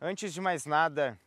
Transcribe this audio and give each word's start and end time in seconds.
Antes 0.00 0.32
de 0.32 0.40
mais 0.40 0.64
nada, 0.64 1.18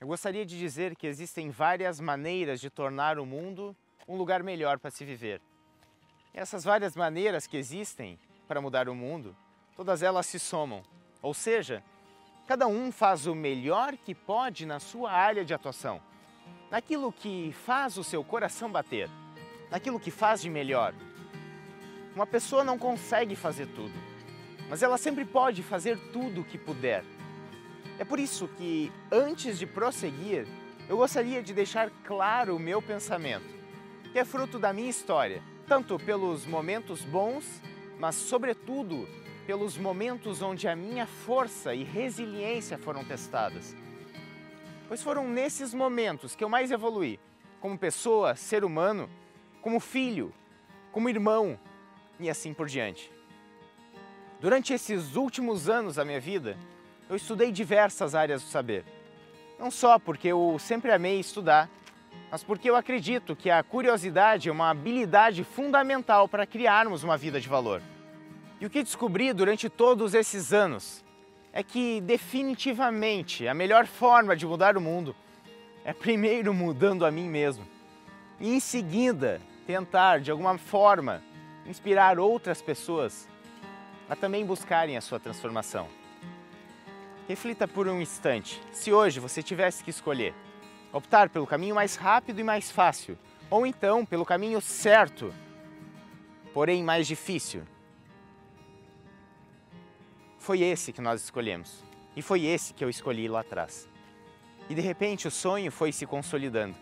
eu 0.00 0.08
gostaria 0.08 0.44
de 0.44 0.58
dizer 0.58 0.96
que 0.96 1.06
existem 1.06 1.48
várias 1.48 2.00
maneiras 2.00 2.60
de 2.60 2.68
tornar 2.68 3.20
o 3.20 3.24
mundo 3.24 3.74
um 4.08 4.16
lugar 4.16 4.42
melhor 4.42 4.80
para 4.80 4.90
se 4.90 5.04
viver. 5.04 5.40
E 6.34 6.38
essas 6.40 6.64
várias 6.64 6.96
maneiras 6.96 7.46
que 7.46 7.56
existem 7.56 8.18
para 8.48 8.60
mudar 8.60 8.88
o 8.88 8.96
mundo, 8.96 9.36
todas 9.76 10.02
elas 10.02 10.26
se 10.26 10.40
somam. 10.40 10.82
Ou 11.22 11.32
seja, 11.32 11.84
cada 12.48 12.66
um 12.66 12.90
faz 12.90 13.28
o 13.28 13.34
melhor 13.34 13.96
que 13.96 14.12
pode 14.12 14.66
na 14.66 14.80
sua 14.80 15.12
área 15.12 15.44
de 15.44 15.54
atuação, 15.54 16.02
naquilo 16.68 17.12
que 17.12 17.54
faz 17.64 17.96
o 17.96 18.02
seu 18.02 18.24
coração 18.24 18.68
bater, 18.72 19.08
naquilo 19.70 20.00
que 20.00 20.10
faz 20.10 20.42
de 20.42 20.50
melhor. 20.50 20.92
Uma 22.12 22.26
pessoa 22.26 22.64
não 22.64 22.76
consegue 22.76 23.36
fazer 23.36 23.66
tudo, 23.68 23.94
mas 24.68 24.82
ela 24.82 24.98
sempre 24.98 25.24
pode 25.24 25.62
fazer 25.62 25.96
tudo 26.12 26.40
o 26.40 26.44
que 26.44 26.58
puder. 26.58 27.04
É 27.98 28.04
por 28.04 28.20
isso 28.20 28.48
que, 28.56 28.92
antes 29.10 29.58
de 29.58 29.66
prosseguir, 29.66 30.46
eu 30.88 30.96
gostaria 30.96 31.42
de 31.42 31.54
deixar 31.54 31.90
claro 32.04 32.56
o 32.56 32.60
meu 32.60 32.82
pensamento, 32.82 33.46
que 34.12 34.18
é 34.18 34.24
fruto 34.24 34.58
da 34.58 34.72
minha 34.72 34.90
história, 34.90 35.42
tanto 35.66 35.98
pelos 35.98 36.46
momentos 36.46 37.02
bons, 37.02 37.62
mas, 37.98 38.14
sobretudo, 38.14 39.08
pelos 39.46 39.78
momentos 39.78 40.42
onde 40.42 40.68
a 40.68 40.76
minha 40.76 41.06
força 41.06 41.74
e 41.74 41.84
resiliência 41.84 42.76
foram 42.76 43.04
testadas. 43.04 43.74
Pois 44.88 45.02
foram 45.02 45.26
nesses 45.26 45.72
momentos 45.72 46.36
que 46.36 46.44
eu 46.44 46.48
mais 46.48 46.70
evolui, 46.70 47.18
como 47.60 47.78
pessoa, 47.78 48.36
ser 48.36 48.64
humano, 48.64 49.08
como 49.60 49.80
filho, 49.80 50.32
como 50.92 51.08
irmão 51.08 51.58
e 52.20 52.28
assim 52.28 52.52
por 52.52 52.68
diante. 52.68 53.10
Durante 54.40 54.72
esses 54.72 55.16
últimos 55.16 55.68
anos 55.68 55.96
da 55.96 56.04
minha 56.04 56.20
vida, 56.20 56.56
eu 57.08 57.16
estudei 57.16 57.52
diversas 57.52 58.14
áreas 58.14 58.42
do 58.42 58.48
saber. 58.48 58.84
Não 59.58 59.70
só 59.70 59.98
porque 59.98 60.28
eu 60.28 60.56
sempre 60.58 60.92
amei 60.92 61.20
estudar, 61.20 61.70
mas 62.30 62.42
porque 62.42 62.68
eu 62.68 62.76
acredito 62.76 63.36
que 63.36 63.50
a 63.50 63.62
curiosidade 63.62 64.48
é 64.48 64.52
uma 64.52 64.70
habilidade 64.70 65.44
fundamental 65.44 66.28
para 66.28 66.46
criarmos 66.46 67.04
uma 67.04 67.16
vida 67.16 67.40
de 67.40 67.48
valor. 67.48 67.80
E 68.60 68.66
o 68.66 68.70
que 68.70 68.82
descobri 68.82 69.32
durante 69.32 69.68
todos 69.68 70.14
esses 70.14 70.52
anos 70.52 71.04
é 71.52 71.62
que 71.62 72.00
definitivamente 72.00 73.46
a 73.46 73.54
melhor 73.54 73.86
forma 73.86 74.36
de 74.36 74.46
mudar 74.46 74.76
o 74.76 74.80
mundo 74.80 75.14
é 75.84 75.92
primeiro 75.92 76.52
mudando 76.52 77.06
a 77.06 77.10
mim 77.10 77.28
mesmo 77.28 77.66
e 78.40 78.54
em 78.54 78.60
seguida 78.60 79.40
tentar 79.66 80.20
de 80.20 80.30
alguma 80.30 80.58
forma 80.58 81.22
inspirar 81.66 82.18
outras 82.18 82.60
pessoas 82.60 83.28
a 84.08 84.14
também 84.14 84.44
buscarem 84.44 84.96
a 84.96 85.00
sua 85.00 85.18
transformação. 85.18 85.88
Reflita 87.28 87.66
por 87.66 87.88
um 87.88 88.00
instante. 88.00 88.62
Se 88.72 88.92
hoje 88.92 89.18
você 89.18 89.42
tivesse 89.42 89.82
que 89.82 89.90
escolher 89.90 90.34
optar 90.92 91.28
pelo 91.28 91.46
caminho 91.46 91.74
mais 91.74 91.96
rápido 91.96 92.40
e 92.40 92.44
mais 92.44 92.70
fácil, 92.70 93.18
ou 93.50 93.66
então 93.66 94.06
pelo 94.06 94.24
caminho 94.24 94.60
certo, 94.60 95.34
porém 96.54 96.82
mais 96.82 97.06
difícil, 97.06 97.62
foi 100.38 100.62
esse 100.62 100.92
que 100.92 101.00
nós 101.00 101.22
escolhemos. 101.22 101.84
E 102.14 102.22
foi 102.22 102.44
esse 102.44 102.72
que 102.72 102.82
eu 102.82 102.88
escolhi 102.88 103.28
lá 103.28 103.40
atrás. 103.40 103.88
E 104.70 104.74
de 104.74 104.80
repente 104.80 105.28
o 105.28 105.30
sonho 105.30 105.70
foi 105.70 105.92
se 105.92 106.06
consolidando. 106.06 106.76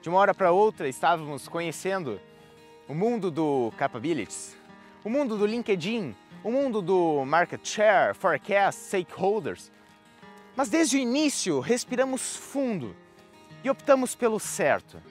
De 0.00 0.08
uma 0.08 0.18
hora 0.18 0.34
para 0.34 0.50
outra 0.50 0.88
estávamos 0.88 1.46
conhecendo 1.46 2.20
o 2.88 2.94
mundo 2.94 3.30
do 3.30 3.72
capabilities, 3.76 4.56
o 5.04 5.10
mundo 5.10 5.36
do 5.36 5.46
LinkedIn, 5.46 6.14
o 6.44 6.52
mundo 6.52 6.82
do 6.82 7.24
market 7.24 7.66
share, 7.66 8.14
forecast, 8.14 8.82
stakeholders. 8.82 9.72
Mas 10.54 10.68
desde 10.68 10.96
o 10.96 11.00
início 11.00 11.58
respiramos 11.58 12.36
fundo 12.36 12.94
e 13.64 13.70
optamos 13.70 14.14
pelo 14.14 14.38
certo. 14.38 15.02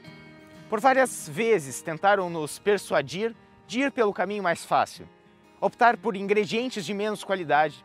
Por 0.69 0.79
várias 0.79 1.27
vezes 1.27 1.81
tentaram 1.81 2.29
nos 2.29 2.59
persuadir 2.59 3.35
de 3.67 3.81
ir 3.81 3.91
pelo 3.91 4.13
caminho 4.13 4.43
mais 4.43 4.63
fácil, 4.63 5.09
optar 5.59 5.97
por 5.97 6.15
ingredientes 6.15 6.85
de 6.85 6.93
menos 6.93 7.23
qualidade, 7.23 7.83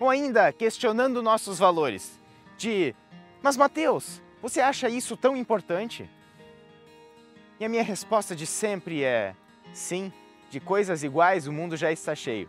ou 0.00 0.08
ainda 0.08 0.50
questionando 0.52 1.22
nossos 1.22 1.58
valores, 1.58 2.18
de 2.56 2.94
mas 3.42 3.56
Mateus, 3.56 4.22
você 4.42 4.60
acha 4.60 4.88
isso 4.88 5.16
tão 5.16 5.36
importante? 5.36 6.08
E 7.60 7.64
a 7.64 7.68
minha 7.68 7.82
resposta 7.82 8.34
de 8.34 8.46
sempre 8.46 9.04
é 9.04 9.34
sim, 9.72 10.12
de 10.50 10.60
coisas 10.60 11.02
iguais 11.02 11.46
o 11.46 11.52
mundo 11.52 11.76
já 11.76 11.92
está 11.92 12.14
cheio. 12.14 12.48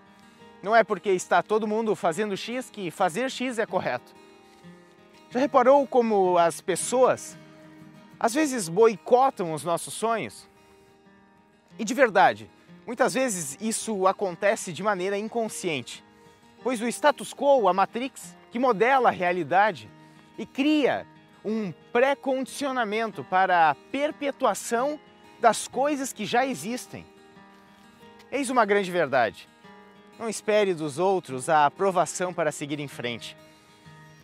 Não 0.61 0.75
é 0.75 0.83
porque 0.83 1.09
está 1.09 1.43
todo 1.43 1.67
mundo 1.67 1.95
fazendo 1.95 2.35
X 2.35 2.69
que 2.69 2.89
fazer 2.91 3.29
X 3.29 3.59
é 3.59 3.65
correto. 3.65 4.15
Já 5.29 5.39
reparou 5.39 5.85
como 5.85 6.37
as 6.37 6.61
pessoas 6.61 7.37
às 8.19 8.33
vezes 8.33 8.67
boicotam 8.67 9.53
os 9.53 9.63
nossos 9.63 9.93
sonhos? 9.93 10.49
E 11.77 11.85
de 11.85 11.93
verdade, 11.93 12.49
muitas 12.85 13.13
vezes 13.13 13.57
isso 13.61 14.07
acontece 14.07 14.73
de 14.73 14.81
maneira 14.81 15.17
inconsciente, 15.17 16.03
pois 16.63 16.81
o 16.81 16.87
status 16.87 17.33
quo, 17.33 17.67
a 17.67 17.73
Matrix, 17.73 18.35
que 18.49 18.57
modela 18.57 19.09
a 19.09 19.11
realidade 19.11 19.89
e 20.37 20.45
cria 20.45 21.05
um 21.45 21.71
pré-condicionamento 21.93 23.23
para 23.23 23.69
a 23.69 23.75
perpetuação 23.75 24.99
das 25.39 25.67
coisas 25.67 26.11
que 26.11 26.25
já 26.25 26.45
existem. 26.45 27.05
Eis 28.31 28.49
uma 28.49 28.65
grande 28.65 28.89
verdade. 28.89 29.47
Não 30.19 30.27
espere 30.27 30.73
dos 30.73 30.97
outros 30.97 31.47
a 31.47 31.65
aprovação 31.65 32.33
para 32.33 32.51
seguir 32.51 32.79
em 32.79 32.87
frente. 32.87 33.37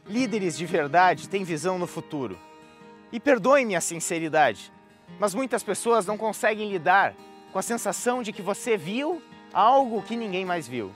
Líderes 0.08 0.58
de 0.58 0.66
verdade 0.66 1.30
têm 1.30 1.44
visão 1.44 1.78
no 1.78 1.86
futuro. 1.86 2.38
E 3.12 3.20
perdoe-me 3.20 3.76
a 3.76 3.82
sinceridade, 3.82 4.74
mas 5.20 5.36
muitas 5.36 5.62
pessoas 5.62 6.06
não 6.08 6.18
conseguem 6.18 6.72
lidar 6.72 7.14
com 7.52 7.60
a 7.60 7.62
sensação 7.62 8.24
de 8.24 8.34
que 8.34 8.42
você 8.42 8.76
viu 8.76 9.22
algo 9.54 10.02
que 10.02 10.16
ninguém 10.16 10.44
mais 10.44 10.68
viu. 10.68 10.92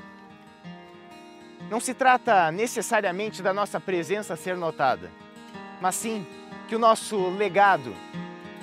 Não 1.69 1.79
se 1.79 1.93
trata 1.93 2.51
necessariamente 2.51 3.43
da 3.43 3.53
nossa 3.53 3.79
presença 3.79 4.35
ser 4.35 4.57
notada, 4.57 5.11
mas 5.79 5.93
sim 5.93 6.25
que 6.67 6.75
o 6.75 6.79
nosso 6.79 7.29
legado 7.29 7.93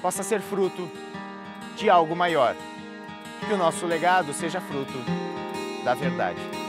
possa 0.02 0.24
ser 0.24 0.40
fruto 0.40 0.90
de 1.76 1.88
algo 1.88 2.16
maior. 2.16 2.56
Que 3.46 3.52
o 3.52 3.56
nosso 3.56 3.86
legado 3.86 4.32
seja 4.32 4.60
fruto 4.60 4.98
da 5.84 5.94
verdade. 5.94 6.63